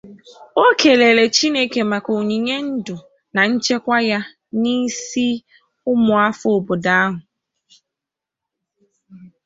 [0.65, 2.95] O kelere Chineke maka onyinye ndụ
[3.33, 4.19] na nchekwa ya
[4.61, 5.27] n'isi
[5.91, 7.17] ụmụafọ obodo ahụ